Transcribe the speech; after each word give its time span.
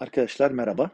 Arkadaşlar 0.00 0.50
merhaba. 0.50 0.90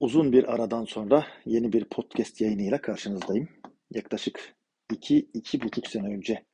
Uzun 0.00 0.32
bir 0.32 0.54
aradan 0.54 0.84
sonra 0.84 1.26
yeni 1.44 1.72
bir 1.72 1.84
podcast 1.84 2.40
yayınıyla 2.40 2.80
karşınızdayım. 2.80 3.48
Yaklaşık 3.90 4.54
iki, 4.92 5.18
iki 5.34 5.62
buçuk 5.62 5.86
sene 5.86 6.14
önce 6.14 6.44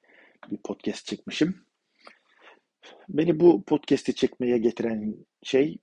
bir 0.51 0.57
podcast 0.57 1.07
çekmişim. 1.07 1.65
Beni 3.09 3.41
bu 3.41 3.65
podcast'i 3.65 4.15
çekmeye 4.15 4.59
getiren 4.59 5.15
şey 5.43 5.79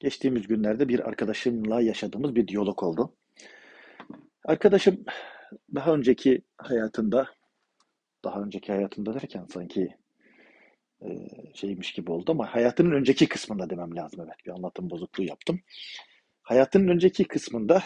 geçtiğimiz 0.00 0.46
günlerde 0.46 0.88
bir 0.88 1.08
arkadaşımla 1.08 1.80
yaşadığımız 1.80 2.34
bir 2.34 2.48
diyalog 2.48 2.82
oldu. 2.82 3.14
Arkadaşım 4.44 5.04
daha 5.74 5.94
önceki 5.94 6.42
hayatında, 6.56 7.28
daha 8.24 8.42
önceki 8.42 8.72
hayatında 8.72 9.14
derken 9.14 9.46
sanki 9.52 9.99
şeymiş 11.54 11.92
gibi 11.92 12.12
oldu 12.12 12.32
ama 12.32 12.54
hayatının 12.54 12.92
önceki 12.92 13.28
kısmında 13.28 13.70
demem 13.70 13.96
lazım. 13.96 14.20
Evet 14.24 14.46
bir 14.46 14.50
anlatım 14.50 14.90
bozukluğu 14.90 15.24
yaptım. 15.24 15.60
Hayatının 16.42 16.88
önceki 16.88 17.24
kısmında 17.24 17.82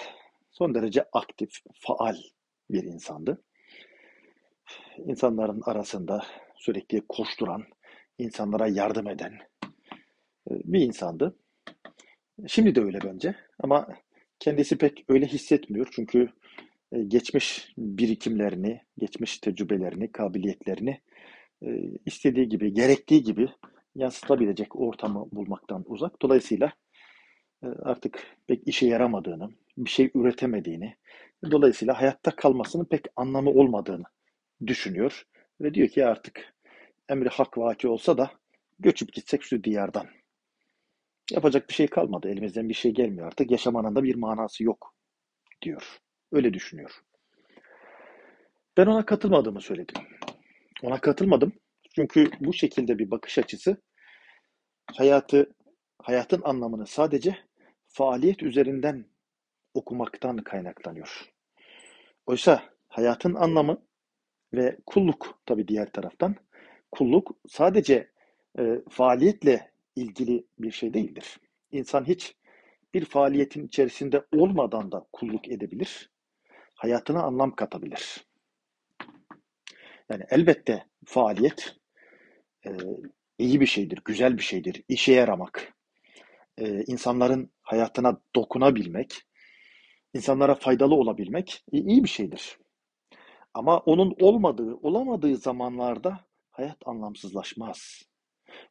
son 0.50 0.74
derece 0.74 1.04
aktif, 1.12 1.50
faal 1.74 2.16
bir 2.70 2.82
insandı. 2.82 3.42
İnsanların 4.98 5.60
arasında 5.64 6.26
sürekli 6.56 7.00
koşturan, 7.08 7.64
insanlara 8.18 8.68
yardım 8.68 9.08
eden 9.08 9.32
e, 10.50 10.52
bir 10.64 10.80
insandı. 10.80 11.36
Şimdi 12.46 12.74
de 12.74 12.80
öyle 12.80 12.98
bence 13.04 13.34
ama 13.58 13.88
kendisi 14.38 14.78
pek 14.78 15.04
öyle 15.08 15.26
hissetmiyor 15.26 15.88
çünkü 15.92 16.28
e, 16.92 17.02
geçmiş 17.02 17.72
birikimlerini, 17.78 18.80
geçmiş 18.98 19.38
tecrübelerini, 19.38 20.12
kabiliyetlerini 20.12 20.90
e, 20.90 21.00
istediği 22.06 22.48
gibi, 22.48 22.72
gerektiği 22.72 23.22
gibi 23.22 23.48
yansıtabilecek 23.94 24.76
ortamı 24.76 25.26
bulmaktan 25.32 25.84
uzak. 25.86 26.22
Dolayısıyla 26.22 26.72
e, 27.62 27.66
artık 27.66 28.36
pek 28.46 28.68
işe 28.68 28.86
yaramadığını, 28.86 29.50
bir 29.78 29.90
şey 29.90 30.10
üretemediğini, 30.14 30.96
dolayısıyla 31.50 32.00
hayatta 32.00 32.36
kalmasının 32.36 32.84
pek 32.84 33.04
anlamı 33.16 33.50
olmadığını 33.50 34.04
düşünüyor. 34.66 35.26
Ve 35.60 35.74
diyor 35.74 35.88
ki 35.88 36.06
artık 36.06 36.54
emri 37.08 37.28
hak 37.28 37.58
vaki 37.58 37.88
olsa 37.88 38.18
da 38.18 38.30
göçüp 38.78 39.12
gitsek 39.12 39.42
şu 39.42 39.64
diyardan. 39.64 40.06
Yapacak 41.30 41.68
bir 41.68 41.74
şey 41.74 41.86
kalmadı. 41.86 42.28
Elimizden 42.28 42.68
bir 42.68 42.74
şey 42.74 42.92
gelmiyor 42.92 43.26
artık. 43.26 43.50
Yaşamanın 43.50 43.96
da 43.96 44.02
bir 44.02 44.14
manası 44.14 44.64
yok 44.64 44.94
diyor. 45.62 45.98
Öyle 46.32 46.54
düşünüyor. 46.54 46.90
Ben 48.76 48.86
ona 48.86 49.06
katılmadığımı 49.06 49.60
söyledim. 49.60 50.02
Ona 50.84 51.00
katılmadım. 51.00 51.52
Çünkü 51.94 52.30
bu 52.40 52.52
şekilde 52.52 52.98
bir 52.98 53.10
bakış 53.10 53.38
açısı 53.38 53.76
hayatı, 54.92 55.54
hayatın 56.02 56.42
anlamını 56.44 56.86
sadece 56.86 57.38
faaliyet 57.86 58.42
üzerinden 58.42 59.06
okumaktan 59.74 60.36
kaynaklanıyor. 60.36 61.32
Oysa 62.26 62.62
hayatın 62.88 63.34
anlamı 63.34 63.86
ve 64.54 64.76
kulluk 64.86 65.40
tabii 65.46 65.68
diğer 65.68 65.92
taraftan 65.92 66.36
kulluk 66.92 67.36
sadece 67.48 68.10
e, 68.58 68.80
faaliyetle 68.90 69.72
ilgili 69.96 70.46
bir 70.58 70.70
şey 70.70 70.94
değildir. 70.94 71.40
İnsan 71.72 72.04
hiç 72.04 72.36
bir 72.94 73.04
faaliyetin 73.04 73.66
içerisinde 73.66 74.24
olmadan 74.32 74.92
da 74.92 75.06
kulluk 75.12 75.48
edebilir. 75.48 76.10
Hayatına 76.74 77.22
anlam 77.22 77.54
katabilir. 77.54 78.24
Yani 80.10 80.24
elbette 80.30 80.86
faaliyet 81.06 81.76
e, 82.66 82.70
iyi 83.38 83.60
bir 83.60 83.66
şeydir, 83.66 84.02
güzel 84.04 84.36
bir 84.38 84.42
şeydir. 84.42 84.82
İşe 84.88 85.12
yaramak, 85.12 85.74
e, 86.58 86.84
insanların 86.84 87.52
hayatına 87.62 88.20
dokunabilmek, 88.34 89.22
insanlara 90.14 90.54
faydalı 90.54 90.94
olabilmek 90.94 91.64
iyi 91.72 92.04
bir 92.04 92.08
şeydir. 92.08 92.58
Ama 93.54 93.78
onun 93.78 94.16
olmadığı, 94.20 94.74
olamadığı 94.74 95.36
zamanlarda 95.36 96.20
hayat 96.50 96.76
anlamsızlaşmaz. 96.86 98.02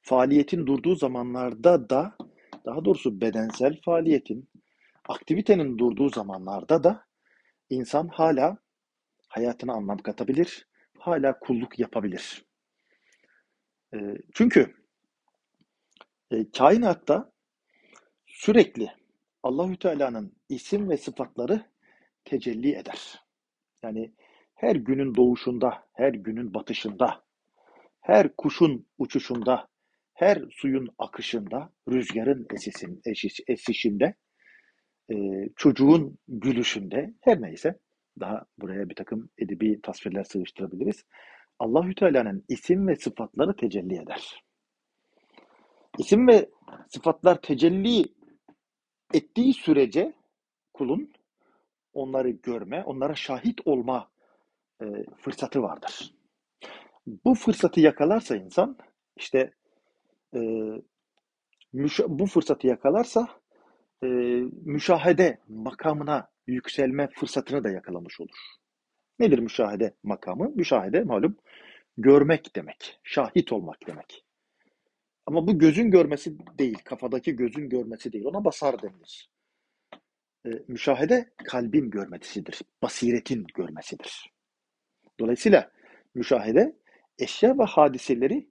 Faaliyetin 0.01 0.67
durduğu 0.67 0.95
zamanlarda 0.95 1.89
da, 1.89 2.15
daha 2.65 2.85
doğrusu 2.85 3.21
bedensel 3.21 3.81
faaliyetin, 3.85 4.49
aktivitenin 5.09 5.77
durduğu 5.77 6.09
zamanlarda 6.09 6.83
da 6.83 7.05
insan 7.69 8.07
hala 8.07 8.57
hayatına 9.27 9.73
anlam 9.73 9.97
katabilir, 9.97 10.67
hala 11.03 11.39
kulluk 11.39 11.79
yapabilir. 11.79 12.45
E, 13.93 13.97
çünkü 14.33 14.75
e, 16.31 16.51
kainatta 16.51 17.31
sürekli 18.27 18.91
Allahü 19.43 19.77
Teala'nın 19.77 20.33
isim 20.49 20.89
ve 20.89 20.97
sıfatları 20.97 21.65
tecelli 22.25 22.75
eder. 22.75 23.23
Yani 23.83 24.13
her 24.55 24.75
günün 24.75 25.15
doğuşunda, 25.15 25.83
her 25.93 26.13
günün 26.13 26.53
batışında, 26.53 27.23
her 28.01 28.35
kuşun 28.35 28.87
uçuşunda, 28.97 29.67
her 30.13 30.41
suyun 30.51 30.89
akışında, 30.97 31.73
rüzgarın 31.89 32.47
esisin, 32.53 33.01
esişinde, 33.47 34.15
e, 35.11 35.15
çocuğun 35.55 36.17
gülüşünde, 36.27 37.13
her 37.21 37.41
neyse, 37.41 37.79
daha 38.19 38.45
buraya 38.57 38.89
bir 38.89 38.95
takım 38.95 39.29
edebi 39.37 39.81
tasvirler 39.81 40.23
sığıştırabiliriz. 40.23 41.05
Allahü 41.59 41.95
Teala'nın 41.95 42.45
isim 42.49 42.87
ve 42.87 42.95
sıfatları 42.95 43.55
tecelli 43.55 43.95
eder. 43.95 44.43
İsim 45.97 46.27
ve 46.27 46.49
sıfatlar 46.87 47.41
tecelli 47.41 48.05
ettiği 49.13 49.53
sürece 49.53 50.13
kulun 50.73 51.13
onları 51.93 52.29
görme, 52.29 52.83
onlara 52.83 53.15
şahit 53.15 53.61
olma 53.65 54.11
e, 54.81 54.85
fırsatı 55.17 55.61
vardır. 55.61 56.13
Bu 57.25 57.35
fırsatı 57.35 57.79
yakalarsa 57.79 58.35
insan 58.35 58.77
işte 59.15 59.53
e, 60.35 60.39
bu 62.07 62.25
fırsatı 62.25 62.67
yakalarsa 62.67 63.27
e, 64.03 64.07
müşahede 64.65 65.39
makamına 65.47 66.32
yükselme 66.47 67.09
fırsatını 67.15 67.63
da 67.63 67.69
yakalamış 67.69 68.19
olur. 68.19 68.37
Nedir 69.19 69.39
müşahede 69.39 69.93
makamı? 70.03 70.51
Müşahede 70.55 71.03
malum 71.03 71.37
görmek 71.97 72.55
demek, 72.55 72.99
şahit 73.03 73.53
olmak 73.53 73.87
demek. 73.87 74.25
Ama 75.25 75.47
bu 75.47 75.59
gözün 75.59 75.91
görmesi 75.91 76.37
değil, 76.59 76.77
kafadaki 76.85 77.35
gözün 77.35 77.69
görmesi 77.69 78.13
değil. 78.13 78.25
Ona 78.25 78.45
basar 78.45 78.81
denilir. 78.81 79.29
E, 80.45 80.49
müşahede 80.67 81.33
kalbin 81.43 81.89
görmesidir, 81.89 82.61
basiretin 82.81 83.45
görmesidir. 83.55 84.33
Dolayısıyla 85.19 85.71
müşahede 86.15 86.75
eşya 87.19 87.57
ve 87.59 87.63
hadiseleri 87.63 88.49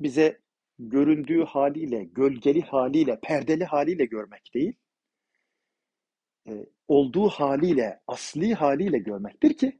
bize 0.00 0.40
göründüğü 0.78 1.44
haliyle, 1.44 2.04
gölgeli 2.04 2.62
haliyle, 2.62 3.18
perdeli 3.22 3.64
haliyle 3.64 4.04
görmek 4.04 4.54
değil, 4.54 4.74
e, 6.48 6.66
olduğu 6.88 7.28
haliyle, 7.28 8.00
asli 8.06 8.54
haliyle 8.54 8.98
görmektir 8.98 9.54
ki 9.54 9.78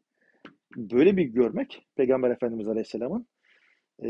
böyle 0.76 1.16
bir 1.16 1.24
görmek 1.24 1.86
Peygamber 1.96 2.30
Efendimiz 2.30 2.68
Aleyhisselam'ın 2.68 3.26
e, 4.02 4.08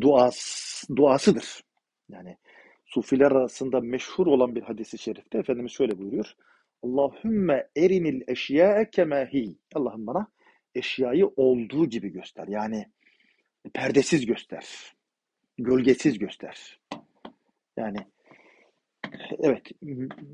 duas, 0.00 0.84
duasıdır. 0.96 1.62
Yani 2.08 2.36
Sufiler 2.86 3.32
arasında 3.32 3.80
meşhur 3.80 4.26
olan 4.26 4.54
bir 4.54 4.62
hadisi 4.62 4.98
şerifte 4.98 5.38
Efendimiz 5.38 5.72
şöyle 5.72 5.98
buyuruyor. 5.98 6.34
Allahümme 6.82 7.68
erinil 7.76 8.22
eşya'e 8.28 8.90
kemehi. 8.90 9.56
Allah'ım 9.74 10.06
bana 10.06 10.26
eşyayı 10.74 11.26
olduğu 11.26 11.86
gibi 11.86 12.08
göster. 12.08 12.48
Yani 12.48 12.86
perdesiz 13.74 14.26
göster. 14.26 14.94
Gölgesiz 15.58 16.18
göster. 16.18 16.80
Yani 17.76 17.98
evet 19.38 19.62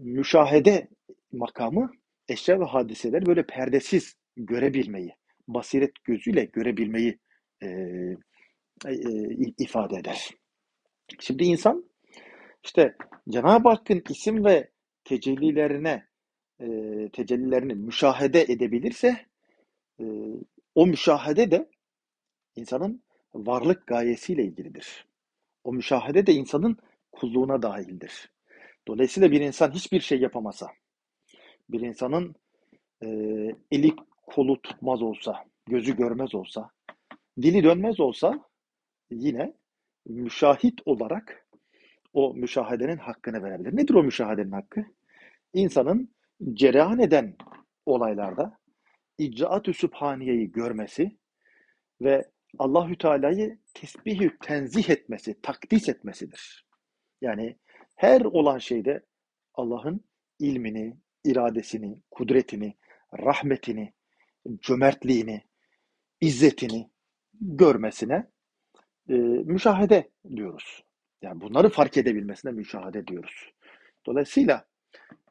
müşahede 0.02 0.88
makamı 1.32 1.92
eşya 2.28 2.60
ve 2.60 2.64
hadiseleri 2.64 3.26
böyle 3.26 3.46
perdesiz 3.46 4.16
görebilmeyi, 4.36 5.14
basiret 5.48 6.04
gözüyle 6.04 6.44
görebilmeyi 6.44 7.18
e, 7.62 7.66
e, 8.86 8.92
ifade 9.58 9.96
eder. 9.96 10.30
Şimdi 11.20 11.44
insan 11.44 11.90
işte 12.64 12.96
Cenab-ı 13.28 13.68
Hakk'ın 13.68 14.02
isim 14.10 14.44
ve 14.44 14.70
tecellilerine 15.04 16.06
e, 16.60 16.66
tecellilerini 17.12 17.74
müşahede 17.74 18.42
edebilirse 18.42 19.26
e, 20.00 20.04
o 20.74 20.86
müşahede 20.86 21.50
de 21.50 21.70
insanın 22.56 23.02
varlık 23.34 23.86
gayesiyle 23.86 24.44
ilgilidir. 24.44 25.06
O 25.64 25.72
müşahede 25.72 26.26
de 26.26 26.32
insanın 26.32 26.76
kulluğuna 27.12 27.62
dahildir. 27.62 28.32
Dolayısıyla 28.88 29.30
bir 29.30 29.40
insan 29.40 29.70
hiçbir 29.70 30.00
şey 30.00 30.20
yapamasa, 30.20 30.70
bir 31.68 31.80
insanın 31.80 32.34
e, 33.02 33.08
eli 33.70 33.92
kolu 34.26 34.62
tutmaz 34.62 35.02
olsa, 35.02 35.44
gözü 35.66 35.96
görmez 35.96 36.34
olsa, 36.34 36.70
dili 37.42 37.64
dönmez 37.64 38.00
olsa 38.00 38.44
yine 39.10 39.54
müşahit 40.06 40.80
olarak 40.84 41.46
o 42.12 42.34
müşahedenin 42.34 42.96
hakkını 42.96 43.42
verebilir. 43.42 43.76
Nedir 43.76 43.94
o 43.94 44.02
müşahedenin 44.02 44.52
hakkı? 44.52 44.84
İnsanın 45.54 46.14
cereyan 46.52 46.98
eden 46.98 47.36
olaylarda 47.86 48.58
icraat-ı 49.18 49.72
sübhaniyeyi 49.72 50.52
görmesi 50.52 51.16
ve 52.00 52.30
Allahü 52.58 52.98
Teala'yı 52.98 53.58
tesbihü 53.74 54.38
tenzih 54.38 54.90
etmesi, 54.90 55.40
takdis 55.42 55.88
etmesidir. 55.88 56.66
Yani 57.20 57.56
her 57.96 58.20
olan 58.20 58.58
şeyde 58.58 59.04
Allah'ın 59.54 60.04
ilmini, 60.38 60.96
iradesini, 61.26 62.02
kudretini, 62.10 62.74
rahmetini, 63.18 63.92
cömertliğini, 64.60 65.42
izzetini 66.20 66.90
görmesine 67.40 68.30
e, 69.08 69.14
müşahede 69.14 70.10
diyoruz. 70.36 70.84
Yani 71.22 71.40
bunları 71.40 71.68
fark 71.68 71.96
edebilmesine 71.96 72.52
müşahede 72.52 73.06
diyoruz. 73.06 73.52
Dolayısıyla 74.06 74.66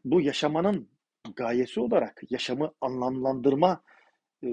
bu 0.06 0.21
yaşamanın 0.21 0.89
gayesi 1.36 1.80
olarak, 1.80 2.21
yaşamı 2.30 2.74
anlamlandırma 2.81 3.81
e, 4.44 4.47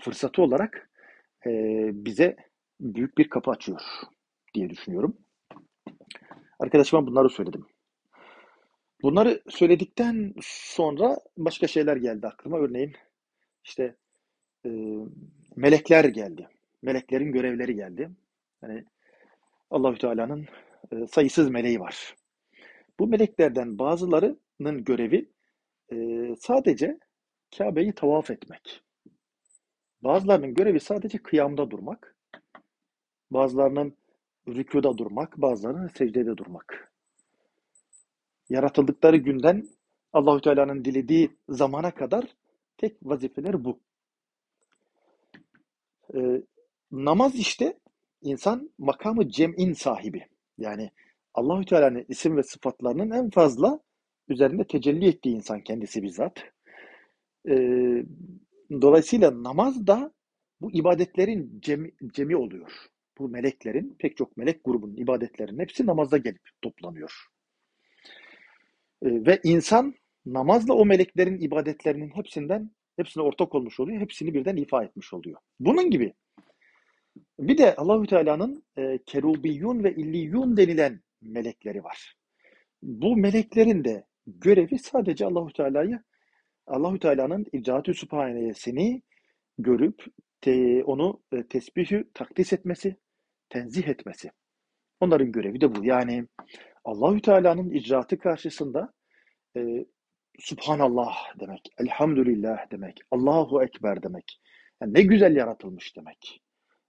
fırsatı 0.00 0.42
olarak 0.42 0.90
e, 1.46 1.50
bize 1.92 2.36
büyük 2.80 3.18
bir 3.18 3.28
kapı 3.28 3.50
açıyor 3.50 3.80
diye 4.54 4.70
düşünüyorum. 4.70 5.16
Arkadaşıma 6.58 7.06
bunları 7.06 7.28
söyledim. 7.28 7.66
Bunları 9.02 9.42
söyledikten 9.48 10.34
sonra 10.42 11.16
başka 11.36 11.66
şeyler 11.66 11.96
geldi 11.96 12.26
aklıma. 12.26 12.58
Örneğin 12.58 12.92
işte 13.64 13.96
e, 14.66 14.70
melekler 15.56 16.04
geldi. 16.04 16.48
Meleklerin 16.82 17.32
görevleri 17.32 17.74
geldi. 17.74 18.10
Yani 18.62 18.84
Allahü 19.70 19.98
Teala'nın 19.98 20.46
e, 20.92 21.06
sayısız 21.06 21.50
meleği 21.50 21.80
var. 21.80 22.14
Bu 22.98 23.06
meleklerden 23.06 23.78
bazılarının 23.78 24.84
görevi 24.84 25.30
e, 25.92 25.96
sadece 26.40 26.98
Kabe'yi 27.58 27.92
tavaf 27.92 28.30
etmek. 28.30 28.82
Bazılarının 30.02 30.54
görevi 30.54 30.80
sadece 30.80 31.18
kıyamda 31.18 31.70
durmak. 31.70 32.16
Bazılarının 33.30 33.96
rükuda 34.48 34.98
durmak, 34.98 35.36
bazılarının 35.36 35.88
secdede 35.88 36.36
durmak. 36.36 36.89
Yaratıldıkları 38.50 39.16
günden 39.16 39.68
Allahü 40.12 40.40
Teala'nın 40.40 40.84
dilediği 40.84 41.30
zamana 41.48 41.94
kadar 41.94 42.24
tek 42.76 42.96
vazifeler 43.02 43.64
bu. 43.64 43.80
Ee, 46.14 46.42
namaz 46.92 47.34
işte 47.34 47.78
insan 48.22 48.70
makamı 48.78 49.28
cem'in 49.28 49.72
sahibi. 49.72 50.26
Yani 50.58 50.90
Allahü 51.34 51.64
Teala'nın 51.64 52.04
isim 52.08 52.36
ve 52.36 52.42
sıfatlarının 52.42 53.10
en 53.10 53.30
fazla 53.30 53.80
üzerinde 54.28 54.64
tecelli 54.64 55.08
ettiği 55.08 55.36
insan 55.36 55.60
kendisi 55.60 56.02
bizzat. 56.02 56.38
Ee, 57.48 58.04
dolayısıyla 58.70 59.42
namaz 59.42 59.86
da 59.86 60.12
bu 60.60 60.72
ibadetlerin 60.72 61.60
cemi, 61.60 61.92
cemi 62.12 62.36
oluyor. 62.36 62.72
Bu 63.18 63.28
meleklerin, 63.28 63.96
pek 63.98 64.16
çok 64.16 64.36
melek 64.36 64.64
grubunun 64.64 64.96
ibadetlerinin 64.96 65.58
hepsi 65.58 65.86
namazda 65.86 66.18
gelip 66.18 66.42
toplanıyor. 66.62 67.26
Ee, 69.02 69.26
ve 69.26 69.40
insan 69.44 69.94
namazla 70.26 70.74
o 70.74 70.86
meleklerin 70.86 71.40
ibadetlerinin 71.40 72.10
hepsinden 72.10 72.70
hepsine 72.96 73.22
ortak 73.22 73.54
olmuş 73.54 73.80
oluyor. 73.80 74.00
Hepsini 74.00 74.34
birden 74.34 74.56
ifa 74.56 74.84
etmiş 74.84 75.12
oluyor. 75.12 75.38
Bunun 75.60 75.90
gibi 75.90 76.12
bir 77.38 77.58
de 77.58 77.76
Allahü 77.76 78.06
Teala'nın 78.06 78.64
e, 78.78 78.98
kerubiyun 79.06 79.84
ve 79.84 79.94
illiyun 79.94 80.56
denilen 80.56 81.00
melekleri 81.22 81.84
var. 81.84 82.14
Bu 82.82 83.16
meleklerin 83.16 83.84
de 83.84 84.04
görevi 84.26 84.78
sadece 84.78 85.26
Allahü 85.26 85.52
Teala'yı 85.52 86.00
Allahü 86.66 86.98
Teala'nın 86.98 87.46
icraatü 87.52 87.94
sübhaniyesini 87.94 89.02
görüp 89.58 90.04
te, 90.40 90.84
onu 90.84 91.22
e, 91.32 91.46
tesbihü 91.46 92.10
takdis 92.14 92.52
etmesi, 92.52 92.96
tenzih 93.48 93.88
etmesi. 93.88 94.30
Onların 95.00 95.32
görevi 95.32 95.60
de 95.60 95.74
bu. 95.74 95.84
Yani 95.84 96.26
Allahü 96.84 97.22
Teala'nın 97.22 97.70
icraatı 97.70 98.18
karşısında 98.18 98.92
e, 99.56 99.86
Subhanallah 100.38 101.14
demek, 101.40 101.68
Elhamdülillah 101.78 102.70
demek, 102.70 103.00
Allahu 103.10 103.62
Ekber 103.62 104.02
demek. 104.02 104.40
Yani 104.82 104.94
ne 104.94 105.02
güzel 105.02 105.36
yaratılmış 105.36 105.96
demek. 105.96 106.42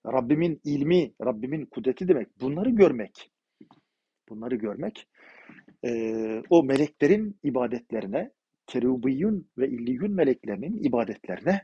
Rabbimin 0.05 0.61
ilmi, 0.63 1.13
Rabbimin 1.25 1.65
kudreti 1.65 2.07
demek. 2.07 2.41
Bunları 2.41 2.69
görmek. 2.69 3.31
Bunları 4.29 4.55
görmek 4.55 5.07
e, 5.85 6.43
o 6.49 6.63
meleklerin 6.63 7.39
ibadetlerine, 7.43 8.31
kerubiyun 8.67 9.49
ve 9.57 9.69
illiyun 9.69 10.11
meleklerinin 10.11 10.83
ibadetlerine 10.83 11.61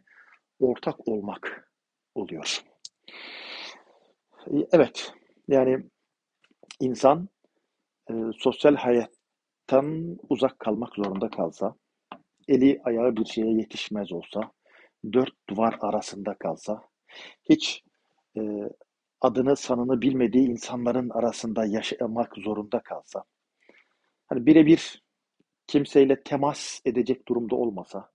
ortak 0.60 1.08
olmak 1.08 1.72
oluyor. 2.16 2.62
Evet, 4.72 5.14
yani 5.48 5.84
insan 6.80 7.30
e, 8.10 8.14
sosyal 8.40 8.76
hayattan 8.76 10.18
uzak 10.30 10.60
kalmak 10.60 10.96
zorunda 10.96 11.30
kalsa, 11.30 11.76
eli 12.48 12.82
ayağı 12.84 13.16
bir 13.16 13.26
şeye 13.26 13.52
yetişmez 13.54 14.12
olsa, 14.12 14.52
dört 15.14 15.34
duvar 15.50 15.78
arasında 15.82 16.34
kalsa, 16.34 16.84
hiç 17.50 17.84
e, 18.38 18.42
adını 19.22 19.56
sanını 19.56 20.02
bilmediği 20.02 20.48
insanların 20.48 21.10
arasında 21.10 21.66
yaşamak 21.66 22.34
zorunda 22.38 22.80
kalsa, 22.80 23.24
hani 24.28 24.46
birebir 24.46 25.04
kimseyle 25.68 26.24
temas 26.24 26.80
edecek 26.86 27.28
durumda 27.28 27.56
olmasa, 27.56 28.10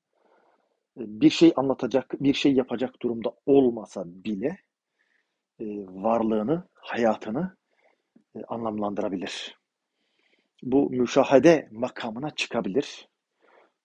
bir 0.96 1.30
şey 1.30 1.52
anlatacak, 1.56 2.12
bir 2.20 2.34
şey 2.34 2.52
yapacak 2.54 3.02
durumda 3.02 3.32
olmasa 3.46 4.02
bile 4.06 4.58
e, 5.60 5.64
varlığını, 5.88 6.68
hayatını 6.74 7.56
e, 8.36 8.44
anlamlandırabilir. 8.48 9.61
Bu 10.62 10.90
müşahede 10.90 11.68
makamına 11.72 12.30
çıkabilir. 12.30 13.08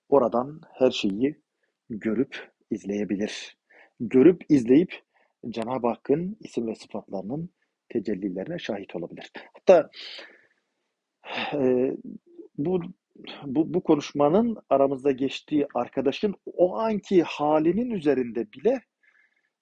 Oradan 0.09 0.61
her 0.73 0.91
şeyi 0.91 1.41
görüp 1.89 2.51
izleyebilir. 2.71 3.57
Görüp 3.99 4.41
izleyip 4.49 5.01
Cenab-ı 5.49 5.87
Hakk'ın 5.87 6.37
isim 6.39 6.67
ve 6.67 6.75
sıfatlarının 6.75 7.49
tecellilerine 7.89 8.59
şahit 8.59 8.95
olabilir. 8.95 9.31
Hatta 9.53 9.89
e, 11.53 11.91
bu 12.57 12.81
bu, 13.43 13.73
bu 13.73 13.83
konuşmanın 13.83 14.57
aramızda 14.69 15.11
geçtiği 15.11 15.67
arkadaşın 15.73 16.35
o 16.45 16.77
anki 16.77 17.23
halinin 17.23 17.89
üzerinde 17.89 18.51
bile 18.51 18.81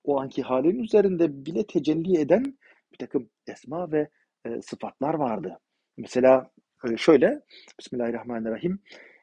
o 0.03 0.19
anki 0.19 0.41
halinin 0.41 0.84
üzerinde 0.84 1.45
bile 1.45 1.67
tecelli 1.67 2.19
eden 2.19 2.57
bir 2.93 2.98
takım 2.98 3.29
esma 3.48 3.91
ve 3.91 4.10
e, 4.45 4.62
sıfatlar 4.62 5.13
vardı. 5.13 5.60
Mesela 5.98 6.51
şöyle 6.98 7.42
Bismillahirrahmanirrahim 7.80 8.80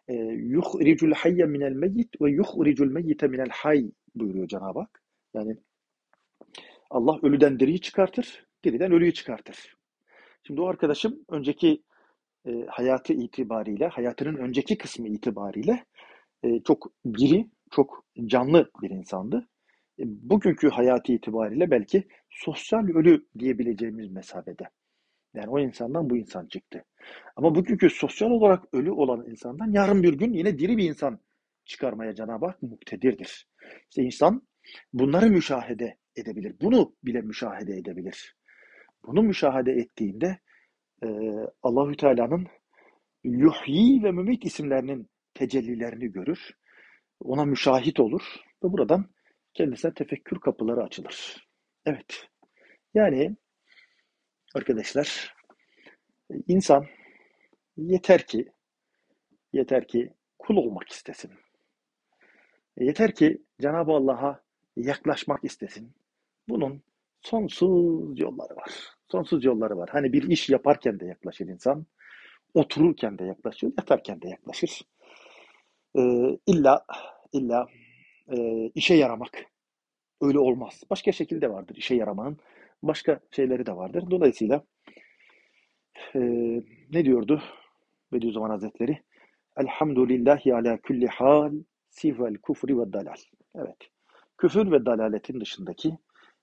e, 0.08 0.14
yuhricul 0.24 1.12
hayye 1.12 1.46
minel 1.46 1.72
meyyit 1.72 2.20
ve 2.20 2.30
yuhricul 2.30 2.90
meyyite 2.90 3.26
minel 3.26 3.48
hay 3.50 3.90
buyuruyor 4.14 4.48
Cenab-ı 4.48 4.78
Hak. 4.78 5.02
Yani 5.34 5.56
Allah 6.90 7.18
ölüden 7.22 7.60
diriyi 7.60 7.80
çıkartır, 7.80 8.46
diriden 8.64 8.92
ölüyü 8.92 9.14
çıkartır. 9.14 9.76
Şimdi 10.46 10.60
o 10.60 10.66
arkadaşım 10.66 11.24
önceki 11.28 11.82
e, 12.46 12.66
hayatı 12.68 13.12
itibariyle, 13.12 13.86
hayatının 13.86 14.36
önceki 14.36 14.78
kısmı 14.78 15.08
itibariyle 15.08 15.84
e, 16.42 16.62
çok 16.62 16.92
diri, 17.06 17.46
çok 17.70 18.04
canlı 18.26 18.70
bir 18.82 18.90
insandı. 18.90 19.48
E, 19.98 20.02
bugünkü 20.06 20.68
hayatı 20.68 21.12
itibariyle 21.12 21.70
belki 21.70 22.04
sosyal 22.30 22.88
ölü 22.88 23.26
diyebileceğimiz 23.38 24.10
mesafede. 24.10 24.64
Yani 25.34 25.50
o 25.50 25.58
insandan 25.58 26.10
bu 26.10 26.16
insan 26.16 26.46
çıktı. 26.46 26.84
Ama 27.36 27.54
bugünkü 27.54 27.90
sosyal 27.90 28.30
olarak 28.30 28.74
ölü 28.74 28.90
olan 28.90 29.26
insandan 29.30 29.72
yarın 29.72 30.02
bir 30.02 30.12
gün 30.12 30.32
yine 30.32 30.58
diri 30.58 30.76
bir 30.76 30.88
insan 30.88 31.18
çıkarmaya 31.64 32.14
Cenab-ı 32.14 32.46
Hak 32.46 32.62
muktedirdir. 32.62 33.48
İşte 33.90 34.02
insan 34.02 34.42
bunları 34.92 35.26
müşahede 35.26 35.96
edebilir. 36.16 36.56
Bunu 36.60 36.94
bile 37.04 37.20
müşahede 37.20 37.76
edebilir. 37.76 38.36
Bunu 39.06 39.22
müşahede 39.22 39.72
ettiğinde 39.72 40.38
e, 41.02 41.08
Allahü 41.62 41.96
Teala'nın 41.96 42.46
yuhyi 43.24 44.02
ve 44.02 44.10
mümit 44.12 44.44
isimlerinin 44.44 45.10
tecellilerini 45.34 46.12
görür. 46.12 46.50
Ona 47.20 47.44
müşahit 47.44 48.00
olur 48.00 48.22
ve 48.64 48.72
buradan 48.72 49.10
kendisine 49.54 49.94
tefekkür 49.94 50.40
kapıları 50.40 50.82
açılır. 50.82 51.48
Evet. 51.86 52.28
Yani 52.94 53.36
arkadaşlar 54.54 55.34
insan 56.48 56.86
yeter 57.76 58.26
ki 58.26 58.52
yeter 59.52 59.88
ki 59.88 60.12
kul 60.38 60.56
olmak 60.56 60.88
istesin. 60.88 61.30
Yeter 62.78 63.14
ki 63.14 63.42
Cenab-ı 63.60 63.92
Allah'a 63.92 64.42
yaklaşmak 64.76 65.44
istesin. 65.44 65.92
Bunun 66.48 66.82
sonsuz 67.22 68.20
yolları 68.20 68.56
var. 68.56 68.70
Sonsuz 69.10 69.44
yolları 69.44 69.76
var. 69.76 69.88
Hani 69.92 70.12
bir 70.12 70.22
iş 70.22 70.50
yaparken 70.50 71.00
de 71.00 71.06
yaklaşır 71.06 71.46
insan. 71.48 71.86
otururken 72.54 73.18
de 73.18 73.24
yaklaşır, 73.24 73.72
yatarken 73.78 74.22
de 74.22 74.28
yaklaşır. 74.28 74.82
Ee, 75.96 76.38
illa 76.46 76.84
illa 77.32 77.66
e, 78.28 78.66
işe 78.74 78.94
yaramak 78.94 79.44
öyle 80.20 80.38
olmaz. 80.38 80.82
Başka 80.90 81.12
şekilde 81.12 81.50
vardır 81.50 81.76
işe 81.76 81.94
yaramanın. 81.94 82.38
Başka 82.82 83.20
şeyleri 83.30 83.66
de 83.66 83.76
vardır. 83.76 84.04
Dolayısıyla 84.10 84.64
e, 86.14 86.20
ne 86.92 87.04
diyordu 87.04 87.42
Bediüzzaman 88.12 88.50
Hazretleri? 88.50 89.02
Elhamdülillahi 89.56 90.54
ala 90.54 90.80
kulli 90.80 91.06
hal 91.06 91.52
sivel 91.90 92.34
kufri 92.34 92.78
ve 92.78 92.92
dalal. 92.92 93.16
Evet. 93.54 93.76
Küfür 94.38 94.72
ve 94.72 94.86
dalaletin 94.86 95.40
dışındaki 95.40 95.98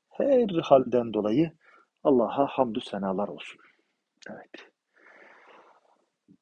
her 0.10 0.50
halden 0.64 1.14
dolayı 1.14 1.52
Allah'a 2.04 2.48
hamdü 2.48 2.82
senalar 2.82 3.28
olsun. 3.28 3.60
Evet. 4.30 4.70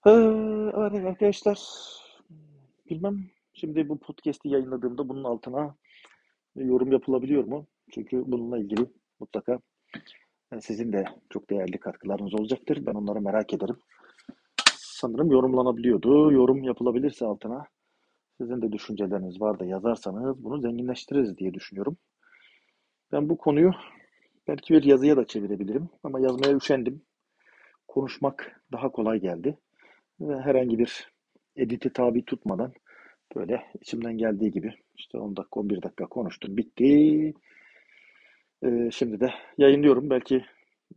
Ee, 0.05 0.11
evet 0.77 1.05
arkadaşlar 1.05 1.59
bilmem 2.89 3.29
şimdi 3.53 3.89
bu 3.89 3.99
podcast'i 3.99 4.49
yayınladığımda 4.49 5.09
bunun 5.09 5.23
altına 5.23 5.75
yorum 6.55 6.91
yapılabiliyor 6.91 7.43
mu? 7.43 7.67
Çünkü 7.91 8.23
bununla 8.27 8.57
ilgili 8.59 8.85
mutlaka 9.19 9.59
sizin 10.61 10.93
de 10.93 11.05
çok 11.29 11.49
değerli 11.49 11.79
katkılarınız 11.79 12.33
olacaktır. 12.33 12.85
Ben 12.85 12.93
onları 12.93 13.21
merak 13.21 13.53
ederim. 13.53 13.77
Sanırım 14.75 15.31
yorumlanabiliyordu. 15.31 16.31
Yorum 16.31 16.63
yapılabilirse 16.63 17.25
altına 17.25 17.65
sizin 18.37 18.61
de 18.61 18.71
düşünceleriniz 18.71 19.41
var 19.41 19.59
da 19.59 19.65
yazarsanız 19.65 20.43
bunu 20.43 20.61
zenginleştiririz 20.61 21.37
diye 21.37 21.53
düşünüyorum. 21.53 21.97
Ben 23.11 23.29
bu 23.29 23.37
konuyu 23.37 23.71
belki 24.47 24.73
bir 24.73 24.83
yazıya 24.83 25.17
da 25.17 25.27
çevirebilirim 25.27 25.89
ama 26.03 26.19
yazmaya 26.19 26.55
üşendim. 26.55 27.01
Konuşmak 27.87 28.61
daha 28.71 28.91
kolay 28.91 29.19
geldi. 29.19 29.57
Ve 30.19 30.41
herhangi 30.41 30.79
bir 30.79 31.11
editi 31.55 31.93
tabi 31.93 32.25
tutmadan 32.25 32.73
böyle 33.35 33.65
içimden 33.81 34.17
geldiği 34.17 34.51
gibi 34.51 34.73
işte 34.95 35.17
10 35.17 35.35
dakika 35.35 35.59
11 35.59 35.81
dakika 35.81 36.05
konuştum 36.05 36.57
bitti. 36.57 37.33
Ee, 38.63 38.89
şimdi 38.91 39.19
de 39.19 39.33
yayınlıyorum. 39.57 40.09
Belki 40.09 40.45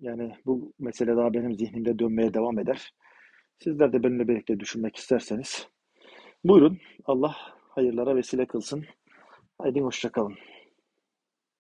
yani 0.01 0.33
bu 0.47 0.73
mesele 0.79 1.17
daha 1.17 1.35
benim 1.35 1.55
zihnimde 1.55 1.99
dönmeye 1.99 2.35
devam 2.35 2.59
eder. 2.59 2.95
Sizler 3.59 3.93
de 3.93 4.03
benimle 4.03 4.29
birlikte 4.29 4.61
düşünmek 4.61 4.97
isterseniz 4.97 5.69
buyurun 6.45 6.79
Allah 7.05 7.37
hayırlara 7.69 8.17
vesile 8.17 8.47
kılsın. 8.47 8.85
Haydi 9.59 9.81
hoşçakalın. 9.81 10.37